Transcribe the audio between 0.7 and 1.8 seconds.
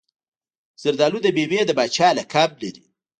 زردالو د میوې د